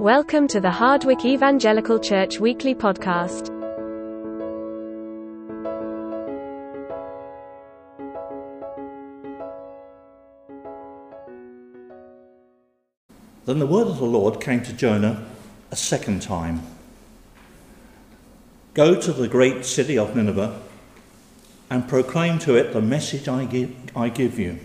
Welcome 0.00 0.48
to 0.48 0.60
the 0.60 0.70
Hardwick 0.70 1.24
Evangelical 1.24 1.98
Church 1.98 2.40
Weekly 2.40 2.74
Podcast. 2.74 3.46
Then 13.46 13.58
the 13.58 13.66
word 13.66 13.86
of 13.86 13.98
the 13.98 14.04
Lord 14.04 14.40
came 14.40 14.62
to 14.62 14.72
Jonah 14.72 15.26
a 15.70 15.76
second 15.76 16.22
time 16.22 16.62
Go 18.74 18.98
to 18.98 19.12
the 19.12 19.28
great 19.28 19.66
city 19.66 19.98
of 19.98 20.16
Nineveh 20.16 20.60
and 21.70 21.86
proclaim 21.88 22.38
to 22.40 22.54
it 22.54 22.72
the 22.72 22.80
message 22.80 23.28
I 23.28 23.44
give, 23.44 23.74
I 23.94 24.08
give 24.08 24.38
you. 24.38 24.60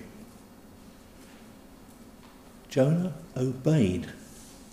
Jonah 2.77 3.13
obeyed 3.35 4.05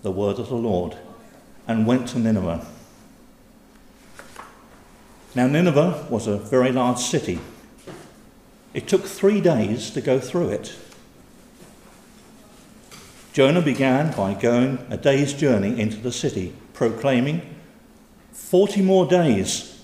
the 0.02 0.10
word 0.10 0.38
of 0.38 0.51
the 0.51 0.55
Lord 0.55 0.95
and 1.66 1.87
went 1.87 2.06
to 2.09 2.19
Nineveh. 2.19 2.66
Now, 5.34 5.47
Nineveh 5.47 6.09
was 6.11 6.27
a 6.27 6.37
very 6.37 6.70
large 6.70 6.98
city. 6.98 7.41
It 8.75 8.87
took 8.87 9.06
three 9.06 9.41
days 9.41 9.88
to 9.92 10.02
go 10.02 10.20
through 10.20 10.51
it. 10.51 10.77
Jonah 13.33 13.62
began 13.62 14.14
by 14.14 14.34
going 14.34 14.86
a 14.91 14.98
day's 14.98 15.33
journey 15.33 15.80
into 15.80 15.97
the 15.97 16.12
city, 16.12 16.52
proclaiming, 16.75 17.56
40 18.33 18.83
more 18.83 19.06
days, 19.06 19.83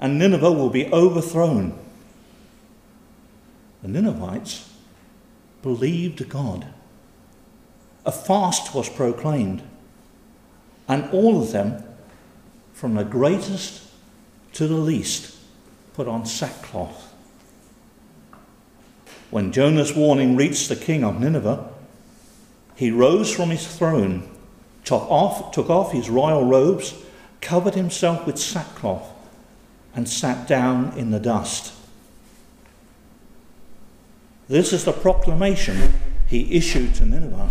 and 0.00 0.18
Nineveh 0.18 0.50
will 0.50 0.70
be 0.70 0.92
overthrown. 0.92 1.78
The 3.80 3.86
Ninevites 3.86 4.68
believed 5.62 6.28
God. 6.28 6.73
A 8.06 8.12
fast 8.12 8.74
was 8.74 8.90
proclaimed, 8.90 9.62
and 10.86 11.10
all 11.10 11.40
of 11.40 11.52
them, 11.52 11.82
from 12.74 12.94
the 12.94 13.04
greatest 13.04 13.82
to 14.54 14.66
the 14.66 14.74
least, 14.74 15.36
put 15.94 16.06
on 16.06 16.26
sackcloth. 16.26 17.12
When 19.30 19.52
Jonah's 19.52 19.94
warning 19.94 20.36
reached 20.36 20.68
the 20.68 20.76
king 20.76 21.02
of 21.02 21.18
Nineveh, 21.18 21.66
he 22.76 22.90
rose 22.90 23.34
from 23.34 23.50
his 23.50 23.66
throne, 23.66 24.28
took 24.84 25.10
off, 25.10 25.52
took 25.52 25.70
off 25.70 25.92
his 25.92 26.10
royal 26.10 26.44
robes, 26.44 26.94
covered 27.40 27.74
himself 27.74 28.26
with 28.26 28.38
sackcloth, 28.38 29.08
and 29.94 30.08
sat 30.08 30.46
down 30.46 30.92
in 30.98 31.10
the 31.10 31.20
dust. 31.20 31.72
This 34.46 34.74
is 34.74 34.84
the 34.84 34.92
proclamation 34.92 35.94
he 36.26 36.54
issued 36.54 36.94
to 36.96 37.06
Nineveh 37.06 37.48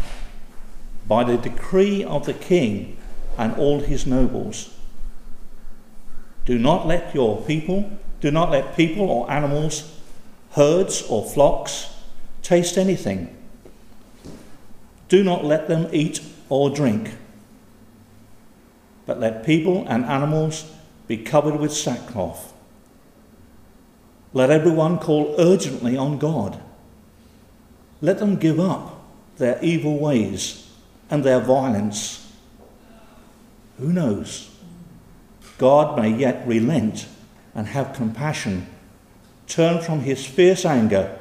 by 1.08 1.24
the 1.24 1.38
decree 1.38 2.04
of 2.04 2.26
the 2.26 2.34
king 2.34 2.98
and 3.38 3.54
all 3.56 3.80
his 3.80 4.06
nobles. 4.06 4.74
Do 6.46 6.58
not 6.58 6.88
let 6.88 7.14
your 7.16 7.42
people, 7.42 7.92
do 8.20 8.32
not 8.32 8.52
let 8.52 8.76
people 8.76 9.10
or 9.10 9.32
animals, 9.32 10.00
herds 10.52 11.04
or 11.10 11.24
flocks 11.24 11.94
taste 12.42 12.78
anything 12.78 13.36
do 15.14 15.24
not 15.24 15.46
let 15.46 15.68
them 15.68 15.88
eat 15.94 16.22
or 16.50 16.72
drink, 16.72 17.12
but 19.06 19.20
let 19.20 19.46
people 19.46 19.86
and 19.88 20.04
animals 20.06 20.66
be 21.06 21.18
covered 21.18 21.60
with 21.60 21.72
sackcloth. 21.72 22.52
Let 24.34 24.50
everyone 24.50 24.98
call 24.98 25.36
urgently 25.38 25.96
on 25.96 26.18
God. 26.18 26.60
Let 28.02 28.18
them 28.18 28.38
give 28.38 28.60
up 28.60 29.04
their 29.38 29.64
evil 29.64 30.00
ways 30.00 30.68
and 31.10 31.24
their 31.24 31.40
violence. 31.40 32.32
Who 33.80 33.92
knows? 33.92 34.50
God 35.58 35.98
may 35.98 36.10
yet 36.10 36.48
relent 36.48 37.08
and 37.54 37.68
have 37.68 37.94
compassion, 37.94 38.68
turn 39.48 39.82
from 39.82 40.02
his 40.02 40.26
fierce 40.26 40.66
anger, 40.66 41.20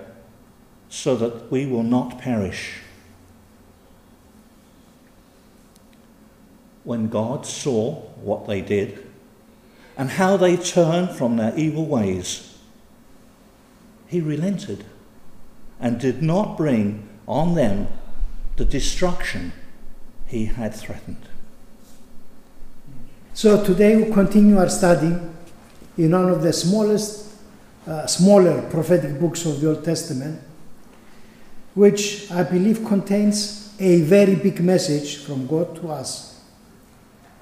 so 0.88 1.16
that 1.16 1.50
we 1.50 1.66
will 1.66 1.82
not 1.82 2.18
perish. 2.18 2.82
when 6.84 7.08
God 7.08 7.46
saw 7.46 7.94
what 8.22 8.46
they 8.46 8.60
did 8.60 9.06
and 9.96 10.10
how 10.10 10.36
they 10.36 10.56
turned 10.56 11.10
from 11.10 11.36
their 11.36 11.56
evil 11.56 11.86
ways, 11.86 12.56
he 14.06 14.20
relented 14.20 14.84
and 15.80 16.00
did 16.00 16.22
not 16.22 16.56
bring 16.56 17.08
on 17.26 17.54
them 17.54 17.88
the 18.56 18.64
destruction 18.64 19.52
he 20.32 20.46
had 20.46 20.74
threatened. 20.74 21.28
So 23.34 23.62
today 23.62 23.96
we 23.96 24.10
continue 24.10 24.56
our 24.56 24.70
study 24.70 25.14
in 25.98 26.10
one 26.10 26.30
of 26.30 26.42
the 26.42 26.54
smallest, 26.54 27.34
uh, 27.86 28.06
smaller 28.06 28.62
prophetic 28.70 29.20
books 29.20 29.44
of 29.44 29.60
the 29.60 29.68
Old 29.68 29.84
Testament, 29.84 30.40
which 31.74 32.30
I 32.30 32.44
believe 32.44 32.82
contains 32.86 33.74
a 33.78 34.00
very 34.00 34.34
big 34.34 34.62
message 34.62 35.18
from 35.18 35.46
God 35.46 35.76
to 35.76 35.90
us 35.90 36.42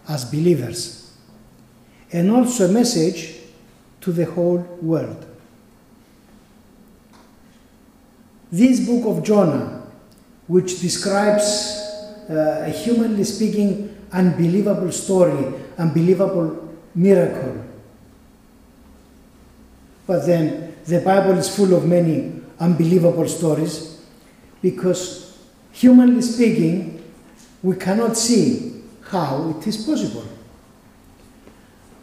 as 0.08 0.24
believers, 0.24 1.16
and 2.12 2.28
also 2.32 2.68
a 2.68 2.72
message 2.72 3.36
to 4.00 4.10
the 4.10 4.24
whole 4.24 4.66
world. 4.82 5.26
This 8.50 8.84
book 8.84 9.06
of 9.06 9.22
Jonah, 9.22 9.86
which 10.48 10.80
describes 10.80 11.89
uh, 12.30 12.64
a 12.66 12.70
humanly 12.70 13.24
speaking 13.24 13.96
unbelievable 14.12 14.92
story, 14.92 15.52
unbelievable 15.76 16.76
miracle. 16.94 17.64
But 20.06 20.26
then 20.26 20.74
the 20.84 21.00
Bible 21.00 21.38
is 21.38 21.54
full 21.54 21.74
of 21.74 21.84
many 21.86 22.40
unbelievable 22.58 23.28
stories 23.28 24.04
because, 24.62 25.38
humanly 25.72 26.22
speaking, 26.22 27.02
we 27.62 27.76
cannot 27.76 28.16
see 28.16 28.82
how 29.02 29.56
it 29.56 29.66
is 29.66 29.84
possible. 29.84 30.24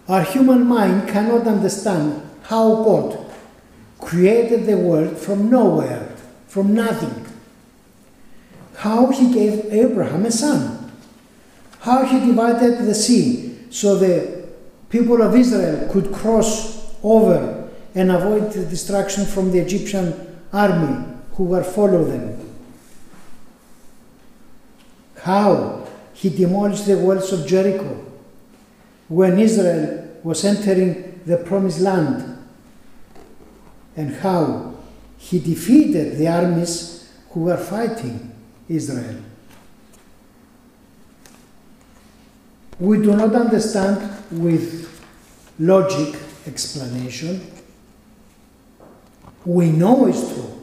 Our 0.07 0.23
human 0.23 0.65
mind 0.65 1.09
cannot 1.09 1.47
understand 1.47 2.21
how 2.43 2.83
God 2.83 3.25
created 3.99 4.65
the 4.65 4.77
world 4.77 5.17
from 5.17 5.49
nowhere, 5.49 6.15
from 6.47 6.73
nothing. 6.73 7.26
How 8.87 9.07
he 9.07 9.33
gave 9.33 9.65
Abraham 9.65 10.25
a 10.25 10.31
son. 10.31 10.93
How 11.81 12.05
he 12.05 12.25
divided 12.25 12.85
the 12.85 12.95
sea 12.95 13.59
so 13.69 13.97
the 13.97 14.47
people 14.89 15.21
of 15.21 15.35
Israel 15.35 15.91
could 15.91 16.13
cross 16.13 16.95
over 17.03 17.69
and 17.93 18.09
avoid 18.09 18.53
the 18.53 18.65
destruction 18.65 19.25
from 19.25 19.51
the 19.51 19.59
Egyptian 19.59 20.13
army 20.53 21.05
who 21.33 21.43
were 21.43 21.65
following 21.65 22.37
them. 22.37 22.49
How 25.21 25.85
he 26.13 26.29
demolished 26.29 26.85
the 26.85 26.97
walls 26.97 27.33
of 27.33 27.45
Jericho 27.45 28.05
when 29.09 29.37
Israel 29.37 30.17
was 30.23 30.45
entering 30.45 31.19
the 31.25 31.35
promised 31.35 31.81
land, 31.81 32.37
and 33.97 34.15
how 34.15 34.75
he 35.17 35.39
defeated 35.39 36.17
the 36.17 36.29
armies 36.29 37.11
who 37.31 37.41
were 37.41 37.57
fighting 37.57 38.31
Israel. 38.69 39.21
We 42.79 42.97
do 42.97 43.15
not 43.15 43.33
understand 43.33 44.23
with 44.31 44.87
logic 45.59 46.19
explanation. 46.45 47.41
We 49.45 49.71
know 49.71 50.07
it's 50.07 50.33
true 50.33 50.53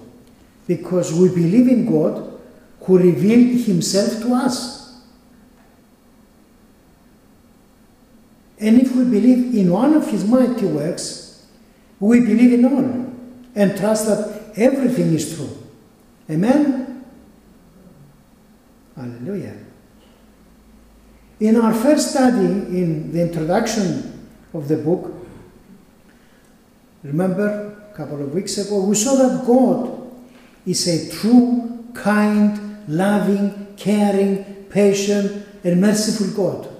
because 0.66 1.12
we 1.12 1.28
believe 1.28 1.68
in 1.68 1.90
God 1.90 2.40
who 2.82 2.98
revealed 2.98 3.64
himself 3.64 4.22
to 4.22 4.34
us. 4.34 5.02
And 8.60 8.80
if 8.80 8.94
we 8.94 9.04
believe 9.04 9.54
in 9.54 9.72
one 9.72 9.94
of 9.94 10.08
his 10.08 10.24
mighty 10.24 10.66
works, 10.66 11.46
we 11.98 12.20
believe 12.20 12.52
in 12.52 12.64
all 12.64 13.12
and 13.54 13.76
trust 13.76 14.06
that 14.06 14.52
everything 14.56 15.12
is 15.14 15.36
true. 15.36 15.50
Amen? 16.30 16.83
Hallelujah. 19.04 19.56
In 21.40 21.56
our 21.56 21.74
first 21.74 22.10
study, 22.12 22.46
in 22.46 23.12
the 23.12 23.20
introduction 23.20 24.28
of 24.54 24.68
the 24.68 24.76
book, 24.76 25.12
remember 27.02 27.88
a 27.92 27.96
couple 27.96 28.22
of 28.22 28.32
weeks 28.32 28.56
ago, 28.58 28.84
we 28.84 28.94
saw 28.94 29.16
that 29.16 29.44
God 29.46 30.10
is 30.64 30.88
a 30.88 31.10
true, 31.12 31.84
kind, 31.92 32.88
loving, 32.88 33.74
caring, 33.76 34.44
patient, 34.70 35.46
and 35.64 35.80
merciful 35.80 36.28
God 36.34 36.74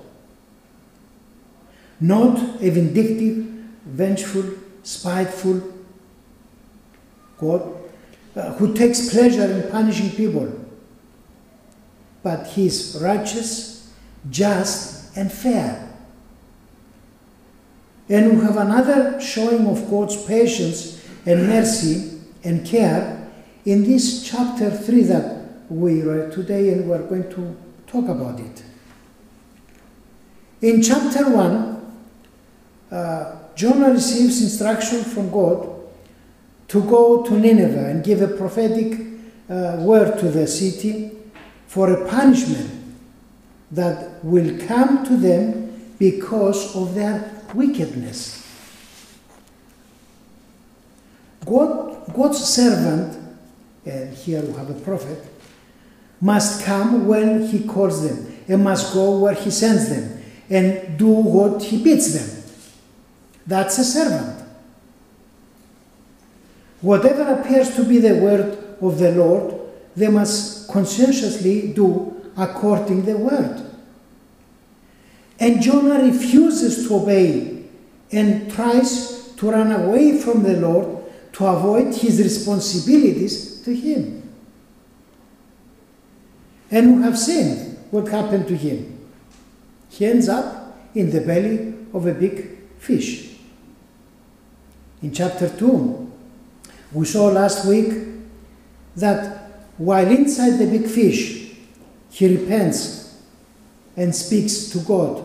not 2.00 2.38
a 2.60 2.70
vindictive, 2.70 3.46
vengeful, 3.86 4.44
spiteful 4.82 5.62
God 7.38 7.76
uh, 8.36 8.52
who 8.54 8.74
takes 8.74 9.10
pleasure 9.10 9.44
in 9.44 9.70
punishing 9.70 10.10
people. 10.10 10.63
But 12.24 12.46
he 12.46 12.66
is 12.66 12.98
righteous, 13.02 13.92
just, 14.30 15.14
and 15.14 15.30
fair. 15.30 15.88
And 18.08 18.38
we 18.38 18.44
have 18.44 18.56
another 18.56 19.20
showing 19.20 19.66
of 19.66 19.88
God's 19.90 20.24
patience 20.24 21.06
and 21.26 21.46
mercy 21.46 22.18
and 22.42 22.66
care 22.66 23.30
in 23.66 23.84
this 23.84 24.26
chapter 24.28 24.70
3 24.70 25.02
that 25.02 25.44
we 25.68 26.02
read 26.02 26.32
today, 26.32 26.72
and 26.72 26.88
we're 26.88 27.06
going 27.06 27.30
to 27.30 27.56
talk 27.86 28.08
about 28.08 28.40
it. 28.40 28.62
In 30.62 30.82
chapter 30.82 31.28
1, 31.30 31.96
uh, 32.90 33.36
Jonah 33.54 33.90
receives 33.90 34.42
instruction 34.42 35.04
from 35.04 35.30
God 35.30 35.68
to 36.68 36.82
go 36.82 37.22
to 37.22 37.38
Nineveh 37.38 37.90
and 37.90 38.02
give 38.02 38.22
a 38.22 38.28
prophetic 38.28 38.98
uh, 39.50 39.76
word 39.80 40.18
to 40.20 40.30
the 40.30 40.46
city 40.46 41.10
for 41.74 41.90
a 41.92 42.08
punishment 42.08 42.70
that 43.72 44.24
will 44.24 44.64
come 44.68 45.04
to 45.04 45.16
them 45.16 45.92
because 45.98 46.76
of 46.76 46.94
their 46.94 47.42
wickedness. 47.52 48.48
God, 51.44 52.14
God's 52.14 52.44
servant, 52.44 53.18
and 53.84 54.14
here 54.14 54.40
we 54.42 54.52
have 54.52 54.70
a 54.70 54.80
prophet, 54.82 55.18
must 56.20 56.64
come 56.64 57.08
when 57.08 57.44
he 57.48 57.64
calls 57.64 58.08
them 58.08 58.32
and 58.46 58.62
must 58.62 58.94
go 58.94 59.18
where 59.18 59.34
he 59.34 59.50
sends 59.50 59.88
them 59.88 60.22
and 60.48 60.96
do 60.96 61.08
what 61.08 61.60
he 61.60 61.82
bids 61.82 62.14
them. 62.14 62.70
That's 63.48 63.76
a 63.78 63.84
servant. 63.84 64.46
Whatever 66.82 67.34
appears 67.34 67.74
to 67.74 67.84
be 67.84 67.98
the 67.98 68.14
word 68.14 68.76
of 68.80 68.96
the 69.00 69.10
Lord, 69.10 69.63
they 69.96 70.08
must 70.08 70.68
conscientiously 70.68 71.72
do 71.72 72.32
according 72.36 73.04
the 73.04 73.16
word. 73.16 73.70
And 75.38 75.60
Jonah 75.60 76.02
refuses 76.04 76.86
to 76.86 76.96
obey 76.96 77.64
and 78.12 78.52
tries 78.52 79.32
to 79.36 79.50
run 79.50 79.72
away 79.72 80.18
from 80.18 80.42
the 80.42 80.56
Lord 80.56 81.04
to 81.34 81.46
avoid 81.46 81.94
his 81.94 82.20
responsibilities 82.20 83.62
to 83.62 83.74
him. 83.74 84.22
And 86.70 86.96
we 86.96 87.02
have 87.02 87.18
seen 87.18 87.76
what 87.90 88.08
happened 88.08 88.48
to 88.48 88.56
him. 88.56 88.98
He 89.90 90.06
ends 90.06 90.28
up 90.28 90.76
in 90.94 91.10
the 91.10 91.20
belly 91.20 91.74
of 91.92 92.06
a 92.06 92.14
big 92.14 92.58
fish. 92.78 93.36
In 95.02 95.12
chapter 95.12 95.48
2, 95.48 96.12
we 96.92 97.04
saw 97.04 97.26
last 97.26 97.66
week 97.66 97.92
that 98.96 99.43
while 99.76 100.06
inside 100.06 100.58
the 100.58 100.66
big 100.66 100.86
fish, 100.86 101.52
he 102.10 102.36
repents 102.36 103.20
and 103.96 104.14
speaks 104.14 104.70
to 104.70 104.78
God. 104.78 105.24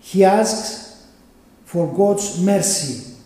He 0.00 0.24
asks 0.24 1.06
for 1.64 1.92
God's 1.92 2.40
mercy, 2.40 3.16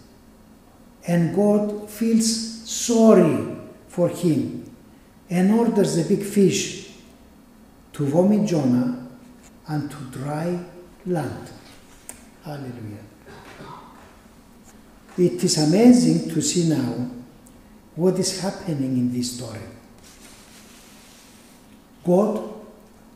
and 1.06 1.34
God 1.34 1.90
feels 1.90 2.68
sorry 2.68 3.56
for 3.88 4.08
him 4.08 4.70
and 5.30 5.50
orders 5.52 5.96
the 5.96 6.16
big 6.16 6.24
fish 6.24 6.90
to 7.92 8.06
vomit 8.06 8.46
Jonah 8.48 9.08
and 9.66 9.90
to 9.90 9.96
dry 10.18 10.58
land. 11.04 11.50
Hallelujah. 12.44 13.04
It 15.18 15.42
is 15.42 15.58
amazing 15.58 16.30
to 16.30 16.40
see 16.40 16.68
now 16.68 17.10
what 17.96 18.18
is 18.18 18.40
happening 18.40 18.96
in 18.96 19.12
this 19.12 19.36
story. 19.36 19.60
God 22.08 22.54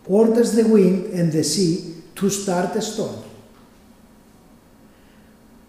orders 0.06 0.52
the 0.52 0.68
wind 0.68 1.06
and 1.14 1.32
the 1.32 1.42
sea 1.42 1.94
to 2.14 2.28
start 2.28 2.76
a 2.76 2.82
storm. 2.82 3.16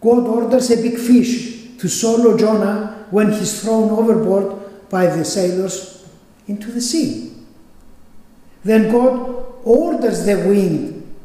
God 0.01 0.27
orders 0.27 0.69
a 0.71 0.75
big 0.75 0.97
fish 0.97 1.77
to 1.77 1.87
swallow 1.87 2.37
Jonah 2.37 3.05
when 3.11 3.31
he's 3.31 3.61
thrown 3.61 3.89
overboard 3.91 4.89
by 4.89 5.05
the 5.05 5.23
sailors 5.23 6.05
into 6.47 6.69
the 6.69 6.81
sea. 6.81 7.31
Then 8.65 8.91
God 8.91 9.45
orders 9.63 10.25
the 10.25 10.35
wind 10.45 11.15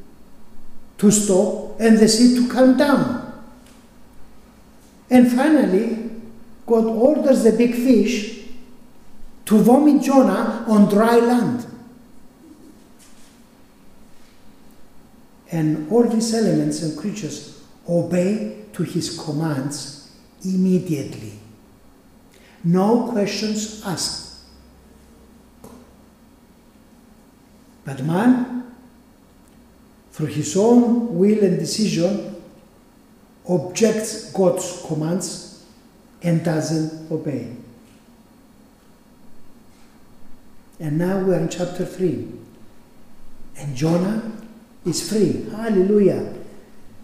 to 0.98 1.10
stop 1.10 1.80
and 1.80 1.98
the 1.98 2.08
sea 2.08 2.36
to 2.36 2.48
calm 2.48 2.76
down. 2.76 3.42
And 5.10 5.32
finally, 5.32 6.10
God 6.64 6.84
orders 6.84 7.42
the 7.42 7.52
big 7.52 7.74
fish 7.74 8.38
to 9.46 9.58
vomit 9.58 10.02
Jonah 10.02 10.64
on 10.68 10.88
dry 10.88 11.16
land. 11.16 11.66
And 15.50 15.90
all 15.90 16.04
these 16.04 16.34
elements 16.34 16.82
and 16.82 16.96
creatures 16.96 17.62
obey 17.88 18.64
to 18.74 18.82
his 18.82 19.18
commands 19.18 20.10
immediately. 20.44 21.32
No 22.64 23.08
questions 23.10 23.82
asked. 23.84 24.40
But 27.84 28.04
man, 28.04 28.74
through 30.12 30.26
his 30.26 30.56
own 30.56 31.16
will 31.18 31.42
and 31.42 31.58
decision, 31.58 32.36
objects 33.48 34.30
God's 34.32 34.84
commands 34.86 35.64
and 36.22 36.44
doesn't 36.44 37.10
obey. 37.10 37.56
And 40.80 40.98
now 40.98 41.18
we're 41.20 41.38
in 41.38 41.48
chapter 41.48 41.86
3. 41.86 42.28
And 43.56 43.74
Jonah 43.74 44.30
is 44.84 45.08
free. 45.08 45.48
Hallelujah. 45.50 46.34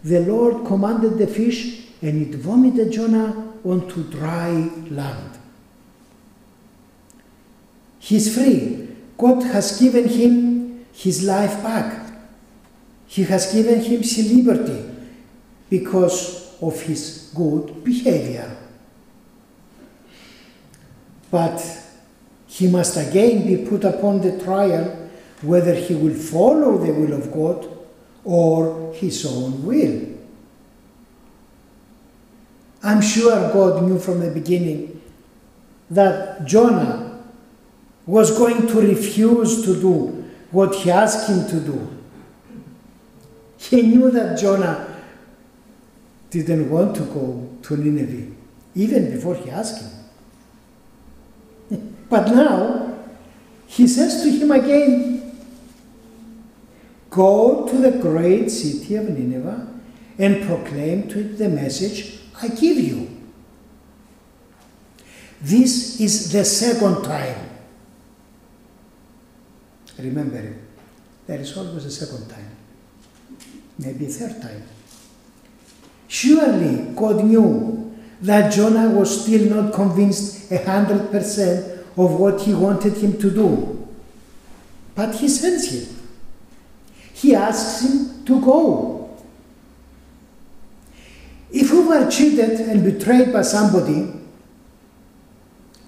The 0.02 0.20
Lord 0.20 0.66
commanded 0.66 1.18
the 1.18 1.26
fish 1.26 1.86
and 2.02 2.22
it 2.22 2.38
vomited 2.38 2.92
Jonah 2.92 3.52
onto 3.64 4.04
dry 4.10 4.50
land. 4.90 5.38
He's 7.98 8.34
free. 8.34 8.88
God 9.16 9.42
has 9.44 9.80
given 9.80 10.08
him 10.08 10.84
his 10.92 11.24
life 11.24 11.62
back. 11.62 12.12
He 13.06 13.24
has 13.24 13.52
given 13.52 13.80
him 13.80 14.02
his 14.02 14.32
liberty 14.32 14.90
because 15.70 16.54
of 16.60 16.80
his 16.82 17.32
good 17.34 17.82
behavior. 17.82 18.56
But 21.30 21.64
he 22.46 22.68
must 22.68 22.96
again 22.96 23.46
be 23.46 23.68
put 23.68 23.84
upon 23.84 24.20
the 24.20 24.42
trial 24.44 25.03
whether 25.44 25.74
he 25.74 25.94
will 25.94 26.14
follow 26.14 26.78
the 26.78 26.92
will 26.92 27.12
of 27.12 27.32
God 27.32 27.68
or 28.24 28.92
his 28.94 29.24
own 29.26 29.64
will. 29.64 30.14
I'm 32.82 33.00
sure 33.00 33.52
God 33.52 33.82
knew 33.84 33.98
from 33.98 34.20
the 34.20 34.30
beginning 34.30 35.00
that 35.90 36.44
Jonah 36.44 37.22
was 38.06 38.36
going 38.36 38.66
to 38.66 38.80
refuse 38.80 39.64
to 39.64 39.80
do 39.80 40.24
what 40.50 40.74
he 40.74 40.90
asked 40.90 41.28
him 41.28 41.46
to 41.48 41.60
do. 41.60 41.88
He 43.56 43.82
knew 43.82 44.10
that 44.10 44.38
Jonah 44.38 45.02
didn't 46.30 46.68
want 46.68 46.96
to 46.96 47.02
go 47.04 47.48
to 47.62 47.76
Nineveh, 47.76 48.32
even 48.74 49.10
before 49.10 49.36
he 49.36 49.50
asked 49.50 49.82
him. 51.70 51.94
but 52.10 52.28
now, 52.28 52.98
he 53.66 53.86
says 53.88 54.22
to 54.22 54.30
him 54.30 54.50
again, 54.50 55.13
Go 57.14 57.64
to 57.68 57.78
the 57.78 57.92
great 57.92 58.50
city 58.50 58.96
of 58.96 59.08
Nineveh 59.08 59.68
and 60.18 60.44
proclaim 60.44 61.06
to 61.08 61.20
it 61.20 61.38
the 61.38 61.48
message 61.48 62.18
I 62.42 62.48
give 62.48 62.76
you. 62.76 63.08
This 65.40 66.00
is 66.00 66.32
the 66.32 66.44
second 66.44 67.04
time. 67.04 67.50
Remember 69.96 70.38
it. 70.38 70.56
There 71.28 71.38
is 71.38 71.56
always 71.56 71.84
a 71.84 71.90
second 71.92 72.28
time, 72.28 72.50
maybe 73.78 74.06
a 74.06 74.08
third 74.08 74.42
time. 74.42 74.64
Surely 76.08 76.94
God 76.96 77.24
knew 77.24 77.96
that 78.22 78.52
Jonah 78.52 78.90
was 78.90 79.22
still 79.22 79.54
not 79.54 79.72
convinced 79.72 80.50
a 80.50 80.64
hundred 80.64 81.12
percent 81.12 81.86
of 81.96 82.18
what 82.18 82.40
he 82.40 82.54
wanted 82.54 82.94
him 82.96 83.12
to 83.20 83.30
do. 83.30 83.88
But 84.96 85.14
he 85.14 85.28
sends 85.28 85.70
him. 85.70 85.93
He 87.14 87.34
asks 87.34 87.82
him 87.82 88.24
to 88.26 88.40
go. 88.40 89.16
If 91.52 91.70
we 91.70 91.86
were 91.86 92.10
cheated 92.10 92.60
and 92.60 92.82
betrayed 92.82 93.32
by 93.32 93.42
somebody, 93.42 94.12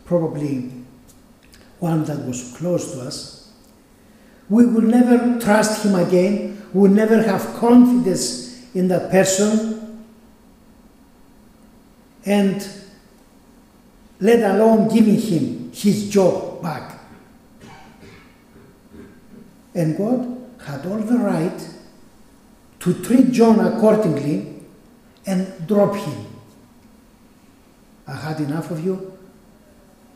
probably 0.04 0.71
one 1.80 2.04
that 2.04 2.25
was 2.25 2.54
close 2.56 2.92
to 2.92 3.00
us, 3.00 3.52
we 4.49 4.64
would 4.64 4.85
never 4.85 5.40
trust 5.40 5.85
him 5.85 5.97
again, 5.97 6.62
we 6.73 6.83
would 6.83 6.92
never 6.92 7.21
have 7.21 7.42
confidence 7.56 8.73
in 8.73 8.87
that 8.87 9.11
person, 9.11 10.06
and 12.25 12.68
let 14.21 14.49
alone 14.54 14.88
giving 14.95 15.21
him 15.21 15.73
his 15.73 16.09
job 16.09 16.62
back. 16.62 17.00
And 19.75 19.99
God 19.99 20.46
had 20.67 20.85
all 20.85 20.99
the 20.99 21.17
right 21.17 21.69
to 22.81 22.95
treat 23.05 23.31
John 23.31 23.61
accordingly 23.61 24.63
and 25.25 25.67
drop 25.69 25.95
him. 25.95 26.27
I 28.09 28.17
had 28.17 28.41
enough 28.41 28.73
of 28.73 28.85
you. 28.85 29.17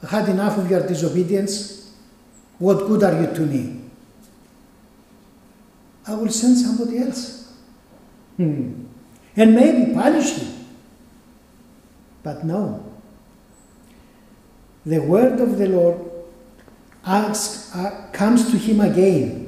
I 0.02 0.08
had 0.08 0.28
enough 0.28 0.58
of 0.58 0.68
your 0.68 0.84
disobedience. 0.84 1.94
What 2.58 2.88
good 2.88 3.04
are 3.04 3.20
you 3.20 3.32
to 3.32 3.40
me? 3.42 3.80
I 6.06 6.14
will 6.14 6.30
send 6.30 6.58
somebody 6.58 6.98
else. 6.98 7.54
Hmm. 8.36 8.86
And 9.36 9.54
maybe 9.54 9.94
punish 9.94 10.32
him. 10.32 10.66
But 12.24 12.44
no. 12.44 12.84
The 14.84 14.98
word 14.98 15.40
of 15.40 15.58
the 15.58 15.68
Lord 15.68 16.10
asks, 17.04 17.74
uh, 17.76 18.08
comes 18.12 18.50
to 18.50 18.58
him 18.58 18.80
again 18.80 19.39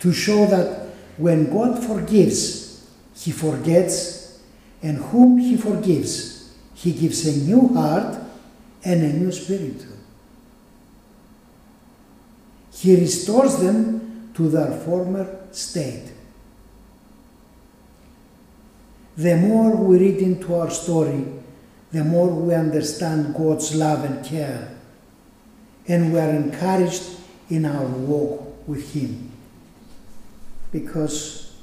to 0.00 0.12
show 0.12 0.46
that 0.46 0.88
when 1.16 1.50
God 1.50 1.82
forgives, 1.82 2.88
he 3.14 3.32
forgets, 3.32 4.40
and 4.82 4.98
whom 4.98 5.38
he 5.38 5.56
forgives, 5.56 6.54
he 6.74 6.92
gives 6.92 7.26
a 7.26 7.44
new 7.44 7.68
heart 7.68 8.18
and 8.84 9.02
a 9.02 9.12
new 9.12 9.32
spirit. 9.32 9.84
He 12.72 12.94
restores 12.94 13.56
them 13.56 14.30
to 14.34 14.48
their 14.50 14.70
former 14.80 15.26
state. 15.50 16.12
The 19.16 19.36
more 19.36 19.74
we 19.74 19.98
read 19.98 20.18
into 20.18 20.54
our 20.54 20.70
story, 20.70 21.24
the 21.90 22.04
more 22.04 22.28
we 22.28 22.54
understand 22.54 23.34
God's 23.34 23.74
love 23.74 24.04
and 24.04 24.22
care, 24.24 24.76
and 25.88 26.12
we 26.12 26.18
are 26.18 26.30
encouraged 26.30 27.02
in 27.48 27.64
our 27.64 27.86
walk 27.86 28.68
with 28.68 28.92
Him. 28.92 29.32
Because 30.80 31.56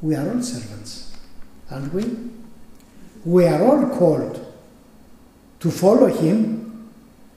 we 0.00 0.14
are 0.14 0.30
all 0.30 0.40
servants, 0.40 1.16
aren't 1.68 1.92
we? 1.92 2.04
We 3.24 3.44
are 3.44 3.60
all 3.64 3.88
called 3.98 4.54
to 5.58 5.70
follow 5.70 6.06
Him, 6.06 6.88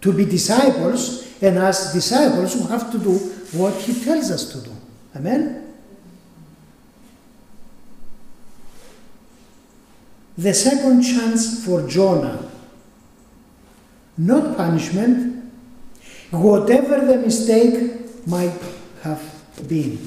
to 0.02 0.14
be 0.14 0.24
disciples, 0.26 1.42
and 1.42 1.58
as 1.58 1.94
disciples, 1.94 2.56
we 2.56 2.68
have 2.68 2.92
to 2.92 3.00
do 3.00 3.18
what 3.58 3.74
He 3.74 4.04
tells 4.06 4.30
us 4.30 4.52
to 4.52 4.62
do. 4.62 4.76
Amen? 5.16 5.74
The 10.38 10.54
second 10.54 11.02
chance 11.02 11.66
for 11.66 11.88
Jonah, 11.88 12.52
not 14.16 14.58
punishment, 14.58 15.52
whatever 16.30 17.04
the 17.04 17.18
mistake 17.18 18.28
might 18.28 18.62
have 19.02 19.24
been, 19.68 19.98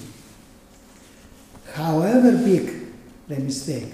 however 1.76 2.32
big 2.32 2.86
the 3.28 3.36
mistake. 3.36 3.92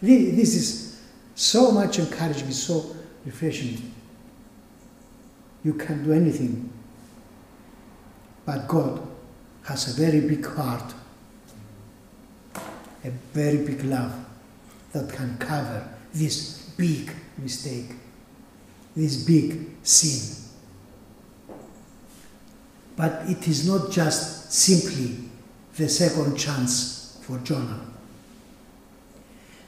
This 0.00 0.54
is 0.54 1.02
so 1.34 1.72
much 1.72 1.98
encouraging, 1.98 2.52
so 2.52 2.94
refreshing. 3.24 3.92
You 5.64 5.74
can 5.74 6.04
do 6.04 6.12
anything, 6.12 6.70
but 8.44 8.68
God 8.68 9.04
has 9.64 9.98
a 9.98 10.00
very 10.00 10.20
big 10.20 10.46
heart, 10.46 10.94
a 13.04 13.10
very 13.32 13.58
big 13.58 13.82
love 13.84 14.14
that 14.92 15.12
can 15.12 15.36
cover 15.38 15.88
this 16.14 16.70
big 16.76 17.10
mistake, 17.36 17.90
this 18.94 19.24
big 19.24 19.70
sin. 19.82 20.44
But 22.96 23.28
it 23.28 23.48
is 23.48 23.66
not 23.68 23.90
just 23.90 24.52
simply 24.52 25.28
the 25.76 25.88
second 25.88 26.36
chance 26.36 27.18
for 27.22 27.38
Jonah. 27.38 27.80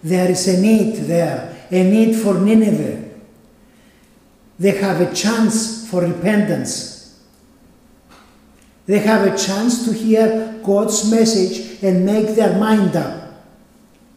There 0.03 0.31
is 0.31 0.47
a 0.49 0.61
need 0.61 0.97
there, 1.07 1.67
a 1.71 1.91
need 1.91 2.15
for 2.17 2.35
Nineveh. 2.35 3.09
They 4.59 4.71
have 4.73 5.01
a 5.01 5.15
chance 5.15 5.89
for 5.89 6.03
repentance. 6.03 7.21
They 8.87 9.01
have 9.01 9.27
a 9.27 9.37
chance 9.37 9.85
to 9.85 9.93
hear 9.93 10.61
God's 10.65 11.11
message 11.11 11.83
and 11.83 12.07
make 12.07 12.35
their 12.35 12.59
mind 12.59 12.97
up 12.97 13.35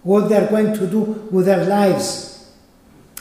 what 0.04 0.30
they're 0.30 0.50
going 0.50 0.74
to 0.74 0.88
do 0.88 1.02
with 1.32 1.46
their 1.46 1.66
lives. 1.66 2.52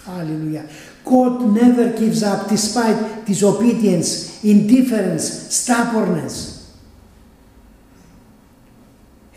Hallelujah. 0.04 0.68
God 1.04 1.42
never 1.52 1.92
gives 1.98 2.22
up 2.22 2.48
despite 2.48 3.24
disobedience, 3.26 4.42
indifference, 4.44 5.54
stubbornness. 5.54 6.59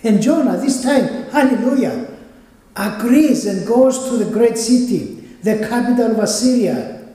And 0.04 0.22
Jonah, 0.22 0.58
this 0.58 0.84
time, 0.84 1.30
hallelujah, 1.32 2.10
agrees 2.76 3.46
and 3.46 3.66
goes 3.66 4.10
to 4.10 4.18
the 4.18 4.32
great 4.32 4.58
city, 4.58 5.16
the 5.42 5.66
capital 5.68 6.12
of 6.12 6.20
Assyria, 6.20 7.08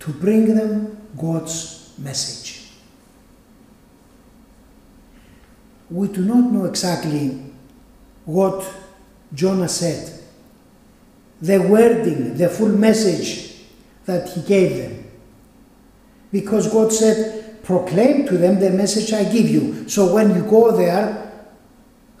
to 0.00 0.10
bring 0.12 0.54
them 0.54 0.96
God's 1.16 1.92
message. 1.98 2.70
We 5.90 6.08
do 6.08 6.24
not 6.24 6.52
know 6.52 6.64
exactly 6.64 7.44
what 8.24 8.68
Jonah 9.32 9.68
said, 9.68 10.20
the 11.40 11.58
wording, 11.58 12.36
the 12.36 12.48
full 12.48 12.68
message 12.68 13.54
that 14.04 14.28
he 14.30 14.42
gave 14.42 14.76
them. 14.78 15.10
Because 16.32 16.70
God 16.70 16.92
said, 16.92 17.37
proclaim 17.68 18.26
to 18.26 18.38
them 18.38 18.58
the 18.58 18.70
message 18.70 19.12
I 19.12 19.24
give 19.24 19.46
you. 19.46 19.86
So 19.90 20.14
when 20.14 20.34
you 20.34 20.40
go 20.48 20.74
there, 20.74 21.46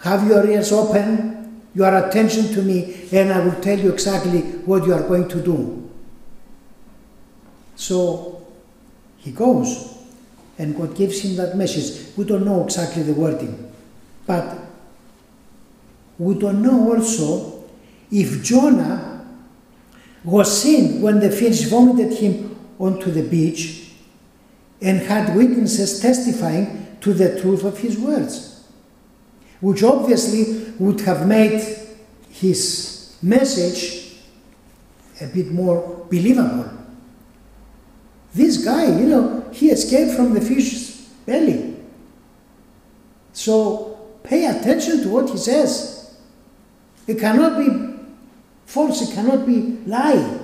have 0.02 0.28
your 0.28 0.46
ears 0.46 0.72
open, 0.72 1.62
your 1.74 1.96
attention 1.96 2.52
to 2.52 2.60
me, 2.60 3.08
and 3.10 3.32
I 3.32 3.42
will 3.42 3.58
tell 3.62 3.78
you 3.78 3.90
exactly 3.90 4.42
what 4.66 4.86
you 4.86 4.92
are 4.92 5.08
going 5.08 5.26
to 5.28 5.40
do. 5.40 5.90
So 7.76 8.46
he 9.16 9.32
goes, 9.32 9.96
and 10.58 10.76
God 10.76 10.94
gives 10.94 11.22
him 11.22 11.36
that 11.36 11.56
message. 11.56 12.14
We 12.14 12.26
don't 12.26 12.44
know 12.44 12.64
exactly 12.64 13.04
the 13.04 13.14
wording, 13.14 13.72
but 14.26 14.54
we 16.18 16.34
don't 16.34 16.60
know 16.60 16.94
also 16.94 17.64
if 18.10 18.44
Jonah 18.44 19.26
was 20.24 20.62
seen 20.62 21.00
when 21.00 21.20
the 21.20 21.30
fish 21.30 21.62
vomited 21.62 22.18
him 22.18 22.54
onto 22.78 23.10
the 23.10 23.22
beach 23.22 23.87
and 24.80 25.00
had 25.00 25.34
witnesses 25.34 26.00
testifying 26.00 26.96
to 27.00 27.12
the 27.12 27.40
truth 27.40 27.64
of 27.64 27.78
his 27.78 27.98
words, 27.98 28.64
which 29.60 29.82
obviously 29.82 30.72
would 30.78 31.00
have 31.00 31.26
made 31.26 31.62
his 32.30 33.16
message 33.22 34.16
a 35.20 35.26
bit 35.26 35.50
more 35.50 36.06
believable. 36.10 36.70
This 38.34 38.64
guy, 38.64 38.86
you 38.86 39.06
know, 39.06 39.48
he 39.52 39.70
escaped 39.70 40.14
from 40.14 40.34
the 40.34 40.40
fish's 40.40 41.08
belly. 41.26 41.76
So 43.32 43.98
pay 44.22 44.46
attention 44.46 45.02
to 45.02 45.08
what 45.08 45.30
he 45.30 45.36
says. 45.36 46.16
It 47.06 47.18
cannot 47.18 47.58
be 47.58 47.98
false, 48.66 49.08
it 49.08 49.14
cannot 49.14 49.46
be 49.46 49.78
lie. 49.86 50.37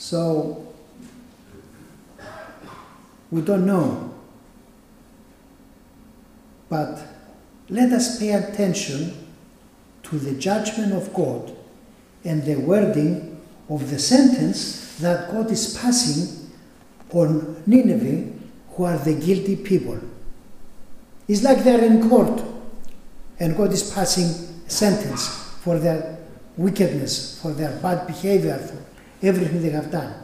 So, 0.00 0.66
we 3.30 3.42
don't 3.42 3.66
know. 3.66 4.14
But 6.70 7.06
let 7.68 7.92
us 7.92 8.18
pay 8.18 8.32
attention 8.32 9.28
to 10.04 10.18
the 10.18 10.32
judgment 10.40 10.94
of 10.94 11.12
God 11.12 11.54
and 12.24 12.42
the 12.44 12.56
wording 12.56 13.42
of 13.68 13.90
the 13.90 13.98
sentence 13.98 14.96
that 15.00 15.30
God 15.30 15.50
is 15.50 15.76
passing 15.76 16.50
on 17.10 17.62
Nineveh 17.66 18.32
who 18.70 18.84
are 18.84 18.96
the 18.96 19.14
guilty 19.14 19.54
people. 19.54 20.00
It's 21.28 21.42
like 21.42 21.62
they're 21.62 21.84
in 21.84 22.08
court 22.08 22.42
and 23.38 23.54
God 23.54 23.70
is 23.74 23.92
passing 23.92 24.64
a 24.66 24.70
sentence 24.70 25.28
for 25.60 25.78
their 25.78 26.18
wickedness, 26.56 27.38
for 27.42 27.52
their 27.52 27.76
bad 27.80 28.06
behavior, 28.06 28.56
for 28.56 28.89
everything 29.22 29.62
they 29.62 29.70
have 29.70 29.90
done. 29.90 30.14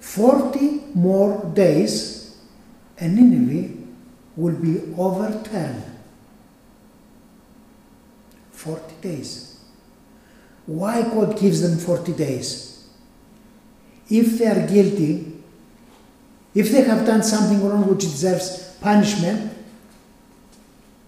40 0.00 0.92
more 0.94 1.44
days 1.54 2.36
and 2.98 3.16
Nineveh 3.16 3.74
will 4.36 4.56
be 4.56 4.94
overturned. 4.96 5.84
40 8.52 8.94
days. 9.00 9.60
Why 10.66 11.02
God 11.02 11.38
gives 11.38 11.62
them 11.62 11.78
40 11.78 12.12
days? 12.12 12.88
If 14.08 14.38
they 14.38 14.46
are 14.46 14.66
guilty, 14.66 15.32
if 16.54 16.70
they 16.70 16.82
have 16.82 17.06
done 17.06 17.22
something 17.22 17.66
wrong 17.66 17.88
which 17.88 18.00
deserves 18.00 18.76
punishment, 18.80 19.52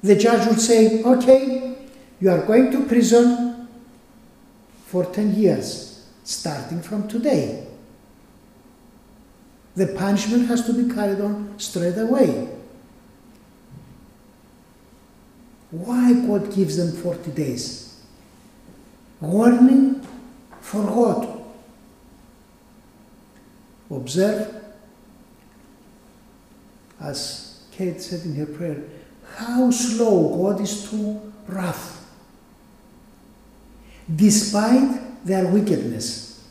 the 0.02 0.16
judge 0.16 0.48
would 0.48 0.60
say, 0.60 1.02
okay, 1.02 1.76
you 2.20 2.30
are 2.30 2.44
going 2.46 2.70
to 2.72 2.86
prison 2.86 3.53
for 4.94 5.04
10 5.06 5.34
years, 5.34 6.06
starting 6.22 6.80
from 6.80 7.08
today. 7.08 7.66
The 9.74 9.88
punishment 9.88 10.46
has 10.46 10.64
to 10.66 10.72
be 10.72 10.94
carried 10.94 11.20
on 11.20 11.58
straight 11.58 11.98
away. 11.98 12.48
Why 15.72 16.12
God 16.12 16.54
gives 16.54 16.76
them 16.76 16.92
40 16.92 17.32
days? 17.32 18.04
Warning 19.20 20.00
for 20.60 20.82
what? 20.82 21.40
Observe, 23.90 24.62
as 27.00 27.64
Kate 27.72 28.00
said 28.00 28.24
in 28.26 28.36
her 28.36 28.46
prayer, 28.46 28.84
how 29.38 29.72
slow 29.72 30.36
God 30.36 30.60
is 30.60 30.88
to 30.90 31.32
wrath, 31.48 32.03
despite 34.12 35.24
their 35.24 35.46
wickedness, 35.46 36.44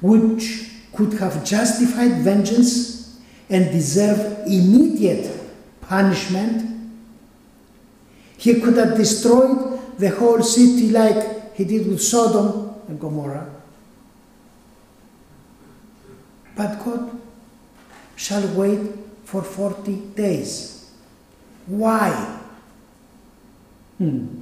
which 0.00 0.70
could 0.94 1.14
have 1.14 1.44
justified 1.44 2.18
vengeance 2.18 3.18
and 3.48 3.70
deserve 3.70 4.46
immediate 4.46 5.32
punishment. 5.80 6.64
He 8.36 8.60
could 8.60 8.76
have 8.76 8.96
destroyed 8.96 9.98
the 9.98 10.10
whole 10.10 10.42
city 10.42 10.90
like 10.90 11.54
he 11.54 11.64
did 11.64 11.88
with 11.88 12.02
Sodom 12.02 12.74
and 12.86 13.00
Gomorrah. 13.00 13.50
But 16.54 16.84
God 16.84 17.20
shall 18.16 18.46
wait 18.54 18.80
for 19.24 19.42
40 19.42 19.96
days. 20.16 20.90
Why? 21.66 22.40
Hmm. 23.98 24.40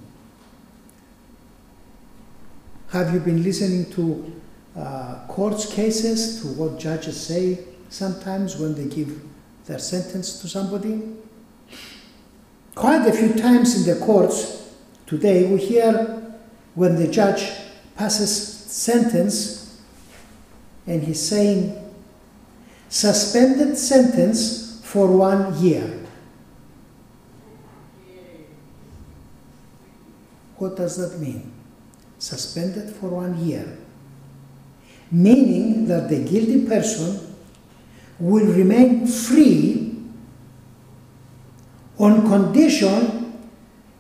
Have 2.90 3.12
you 3.12 3.18
been 3.18 3.42
listening 3.42 3.90
to 3.92 4.40
uh, 4.76 5.26
courts 5.26 5.72
cases, 5.72 6.40
to 6.40 6.48
what 6.48 6.78
judges 6.78 7.20
say 7.20 7.58
sometimes 7.88 8.56
when 8.56 8.74
they 8.74 8.84
give 8.84 9.22
their 9.66 9.80
sentence 9.80 10.40
to 10.40 10.48
somebody? 10.48 11.02
Quite 12.76 13.06
a 13.08 13.12
few 13.12 13.34
times 13.34 13.74
in 13.76 13.92
the 13.92 14.04
courts 14.04 14.72
today 15.06 15.46
we 15.46 15.58
hear 15.58 16.36
when 16.74 16.94
the 16.96 17.08
judge 17.08 17.50
passes 17.96 18.30
sentence 18.30 19.82
and 20.86 21.02
he's 21.02 21.26
saying 21.26 21.74
suspended 22.88 23.76
sentence 23.76 24.80
for 24.84 25.08
one 25.08 25.58
year. 25.58 26.06
What 30.58 30.76
does 30.76 30.96
that 30.96 31.18
mean? 31.20 31.55
Suspended 32.18 32.94
for 32.96 33.08
one 33.08 33.38
year. 33.44 33.76
Meaning 35.10 35.86
that 35.88 36.08
the 36.08 36.24
guilty 36.24 36.66
person 36.66 37.34
will 38.18 38.46
remain 38.46 39.06
free 39.06 39.94
on 41.98 42.26
condition 42.28 43.26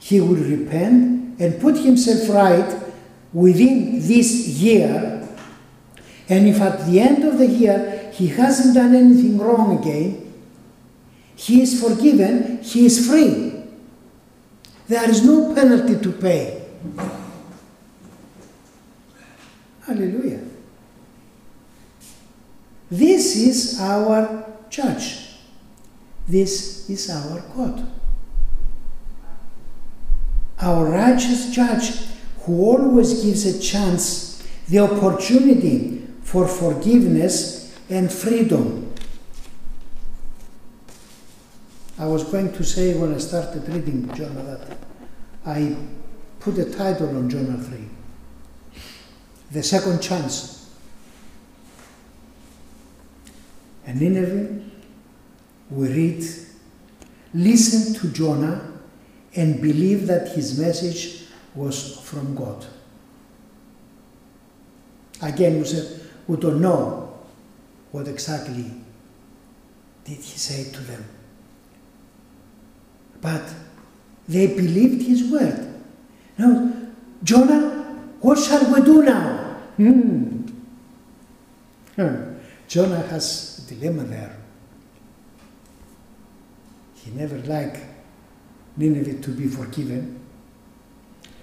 he 0.06 0.20
will 0.20 0.36
repent 0.36 1.40
and 1.40 1.60
put 1.60 1.76
himself 1.78 2.28
right 2.28 2.76
within 3.32 3.98
this 3.98 4.46
year. 4.60 5.26
And 6.28 6.46
if 6.46 6.60
at 6.60 6.86
the 6.86 7.00
end 7.00 7.24
of 7.24 7.38
the 7.38 7.46
year 7.46 8.10
he 8.12 8.28
hasn't 8.28 8.74
done 8.74 8.94
anything 8.94 9.36
wrong 9.38 9.78
again, 9.78 10.32
he 11.34 11.60
is 11.60 11.82
forgiven, 11.82 12.62
he 12.62 12.86
is 12.86 13.08
free. 13.08 13.64
There 14.86 15.10
is 15.10 15.24
no 15.24 15.52
penalty 15.54 15.98
to 16.00 16.12
pay. 16.12 16.62
Hallelujah. 19.86 20.42
This 22.90 23.36
is 23.36 23.80
our 23.80 24.44
judge. 24.68 25.36
This 26.26 26.90
is 26.90 27.08
our 27.08 27.40
God. 27.54 27.88
Our 30.60 30.86
righteous 30.86 31.50
judge 31.52 31.92
who 32.40 32.64
always 32.64 33.22
gives 33.22 33.46
a 33.46 33.60
chance, 33.60 34.44
the 34.68 34.80
opportunity 34.80 36.04
for 36.22 36.48
forgiveness 36.48 37.78
and 37.88 38.12
freedom. 38.12 38.92
I 41.96 42.06
was 42.06 42.24
going 42.24 42.52
to 42.52 42.64
say 42.64 42.98
when 42.98 43.14
I 43.14 43.18
started 43.18 43.68
reading 43.68 44.12
Jonah 44.14 44.42
that 44.42 44.78
I 45.46 45.76
put 46.40 46.58
a 46.58 46.64
title 46.64 47.16
on 47.16 47.30
Jonah 47.30 47.58
3 47.62 47.88
The 49.50 49.62
Second 49.62 50.02
Chance. 50.02 50.70
And 53.86 54.00
Nineveh, 54.00 54.64
we 55.70 55.88
read, 55.88 56.24
listen 57.32 57.94
to 58.00 58.08
Jonah 58.08 58.72
and 59.34 59.60
believe 59.62 60.06
that 60.08 60.28
his 60.28 60.58
message 60.58 61.26
was 61.54 62.00
from 62.00 62.34
God. 62.34 62.66
Again, 65.22 65.58
we 65.58 65.64
said, 65.64 66.00
we 66.26 66.36
don't 66.36 66.60
know 66.60 67.14
what 67.92 68.08
exactly 68.08 68.70
did 70.04 70.16
he 70.16 70.38
say 70.38 70.70
to 70.72 70.80
them. 70.80 71.04
But 73.20 73.42
they 74.28 74.48
believed 74.48 75.02
his 75.02 75.30
word. 75.30 75.74
Now, 76.36 76.72
Jonah, 77.22 77.70
what 78.20 78.38
shall 78.38 78.72
we 78.72 78.82
do 78.82 79.02
now? 79.02 79.35
Hmm. 79.76 80.46
Hmm. 81.96 82.34
Jonah 82.68 83.00
has 83.08 83.64
a 83.64 83.74
dilemma 83.74 84.04
there. 84.04 84.36
He 86.94 87.10
never 87.10 87.38
liked 87.38 87.80
Nineveh 88.76 89.20
to 89.22 89.30
be 89.30 89.46
forgiven. 89.46 90.20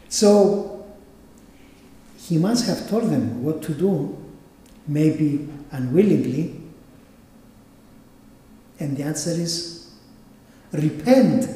So 0.10 0.86
he 2.18 2.38
must 2.38 2.68
have 2.68 2.90
told 2.90 3.04
them 3.04 3.44
what 3.44 3.62
to 3.64 3.74
do, 3.74 4.18
maybe 4.88 5.50
unwillingly. 5.72 6.60
And 8.80 8.98
the 8.98 9.04
answer 9.04 9.32
is 9.32 9.92
repent. 10.72 11.48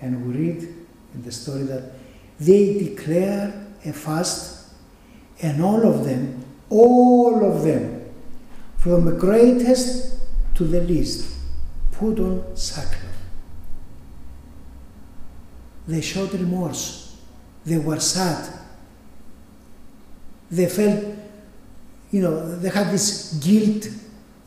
And 0.00 0.26
we 0.26 0.38
read 0.38 0.73
in 1.14 1.22
the 1.22 1.32
story 1.32 1.62
that 1.62 1.92
they 2.38 2.78
declare 2.78 3.66
a 3.84 3.92
fast, 3.92 4.72
and 5.40 5.62
all 5.62 5.86
of 5.86 6.04
them, 6.04 6.44
all 6.70 7.44
of 7.44 7.62
them, 7.62 8.12
from 8.78 9.04
the 9.04 9.12
greatest 9.12 10.20
to 10.54 10.64
the 10.64 10.80
least, 10.80 11.32
put 11.92 12.18
on 12.18 12.56
sackcloth. 12.56 13.00
They 15.86 16.00
showed 16.00 16.32
remorse. 16.32 17.16
They 17.64 17.78
were 17.78 18.00
sad. 18.00 18.60
They 20.50 20.66
felt, 20.66 21.04
you 22.10 22.22
know, 22.22 22.56
they 22.56 22.68
had 22.68 22.90
this 22.90 23.34
guilt, 23.34 23.88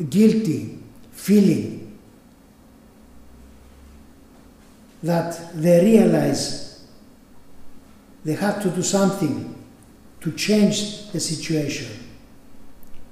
guilty 0.09 0.79
feeling 1.11 1.86
that 5.03 5.53
they 5.53 5.83
realized 5.83 6.81
they 8.23 8.33
had 8.33 8.61
to 8.61 8.69
do 8.69 8.81
something 8.81 9.63
to 10.21 10.31
change 10.33 11.11
the 11.11 11.19
situation. 11.19 11.91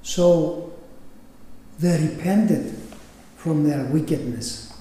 So 0.02 0.74
they 1.80 2.08
repented 2.08 2.76
from 3.38 3.64
their 3.64 3.86
wickedness 3.86 4.74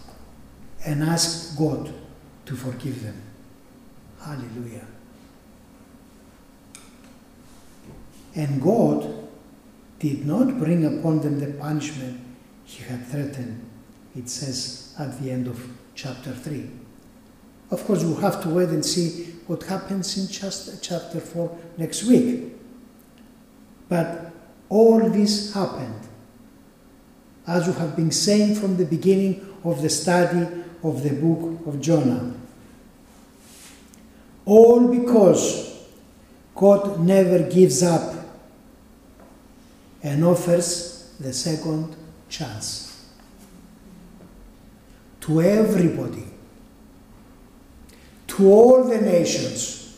and 0.84 1.02
asked 1.02 1.58
God 1.58 1.92
to 2.46 2.56
forgive 2.56 3.02
them. 3.02 3.20
Hallelujah. 4.20 4.86
And 8.34 8.60
God 8.60 9.28
did 9.98 10.26
not 10.26 10.58
bring 10.58 10.84
upon 10.84 11.20
them 11.20 11.38
the 11.38 11.58
punishment 11.58 12.20
he 12.64 12.82
had 12.82 13.06
threatened, 13.06 13.64
it 14.16 14.28
says 14.28 14.94
at 14.98 15.20
the 15.20 15.30
end 15.30 15.46
of 15.46 15.68
chapter 15.94 16.32
3. 16.32 16.68
Of 17.74 17.84
course, 17.86 18.04
we'll 18.04 18.14
have 18.20 18.40
to 18.44 18.50
wait 18.50 18.68
and 18.68 18.86
see 18.86 19.34
what 19.48 19.64
happens 19.64 20.16
in 20.16 20.28
just 20.28 20.80
chapter 20.80 21.18
4 21.18 21.58
next 21.76 22.04
week. 22.04 22.52
But 23.88 24.30
all 24.68 25.10
this 25.10 25.52
happened, 25.52 26.06
as 27.48 27.66
we 27.66 27.72
have 27.72 27.96
been 27.96 28.12
saying 28.12 28.54
from 28.54 28.76
the 28.76 28.84
beginning 28.84 29.56
of 29.64 29.82
the 29.82 29.90
study 29.90 30.46
of 30.84 31.02
the 31.02 31.14
book 31.14 31.66
of 31.66 31.80
Jonah. 31.80 32.34
All 34.44 34.86
because 34.86 35.76
God 36.54 37.00
never 37.00 37.40
gives 37.40 37.82
up 37.82 38.14
and 40.00 40.24
offers 40.24 41.12
the 41.18 41.32
second 41.32 41.96
chance 42.28 43.10
to 45.22 45.42
everybody 45.42 46.33
to 48.34 48.50
all 48.50 48.82
the 48.82 49.00
nations, 49.00 49.96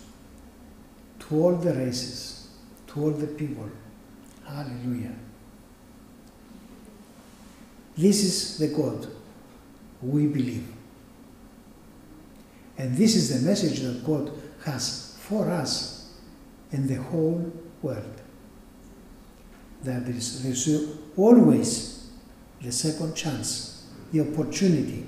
to 1.18 1.34
all 1.42 1.56
the 1.56 1.72
races, 1.72 2.48
to 2.86 3.00
all 3.00 3.10
the 3.10 3.26
people. 3.26 3.66
Hallelujah. 4.46 5.14
This 7.96 8.22
is 8.22 8.58
the 8.58 8.68
God 8.68 9.06
we 10.02 10.26
believe. 10.26 10.68
And 12.76 12.94
this 12.94 13.16
is 13.16 13.40
the 13.40 13.48
message 13.48 13.80
that 13.80 14.04
God 14.04 14.30
has 14.64 15.16
for 15.20 15.50
us 15.50 16.12
in 16.72 16.86
the 16.86 16.96
whole 16.96 17.50
world. 17.80 18.20
That 19.82 20.04
there 20.04 20.14
is, 20.14 20.42
there 20.42 20.52
is 20.52 20.98
always 21.16 22.10
the 22.60 22.70
second 22.70 23.14
chance, 23.14 23.86
the 24.12 24.20
opportunity. 24.20 25.06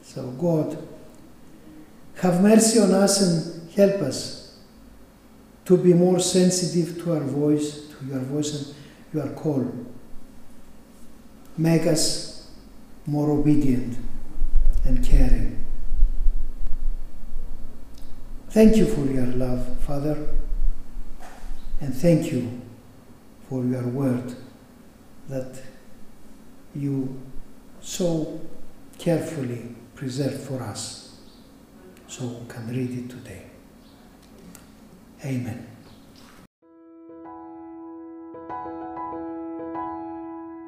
So, 0.00 0.30
God, 0.30 0.88
have 2.22 2.40
mercy 2.40 2.78
on 2.78 2.92
us 2.94 3.20
and 3.20 3.68
help 3.72 4.00
us 4.00 4.56
to 5.64 5.76
be 5.76 5.92
more 5.92 6.20
sensitive 6.20 7.02
to 7.02 7.14
our 7.14 7.20
voice, 7.20 7.88
to 7.88 8.06
your 8.06 8.20
voice 8.20 8.54
and 8.54 8.74
your 9.12 9.26
call. 9.30 9.68
Make 11.58 11.88
us 11.88 12.48
more 13.06 13.28
obedient 13.28 13.98
and 14.84 15.04
caring. 15.04 15.64
Thank 18.50 18.76
you 18.76 18.86
for 18.86 19.04
your 19.06 19.26
love, 19.26 19.78
Father, 19.80 20.28
and 21.80 21.92
thank 21.92 22.30
you 22.30 22.60
for 23.48 23.64
your 23.64 23.88
word 23.88 24.36
that 25.28 25.60
you 26.72 27.20
so 27.80 28.40
carefully 28.96 29.74
preserved 29.96 30.38
for 30.38 30.62
us 30.62 31.01
so 32.12 32.26
we 32.26 32.46
can 32.46 32.68
read 32.68 32.90
it 32.90 33.08
today. 33.08 33.42
Amen. 35.24 35.66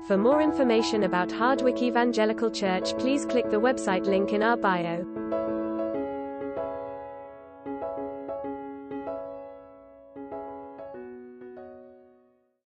For 0.08 0.16
more 0.16 0.40
information 0.40 1.02
about 1.02 1.30
Hardwick 1.30 1.82
Evangelical 1.82 2.50
Church, 2.50 2.96
please 2.98 3.26
click 3.26 3.50
the 3.50 3.60
website 3.60 4.06
link 4.06 4.32
in 4.32 4.42
our 4.42 4.56
bio. 4.56 5.04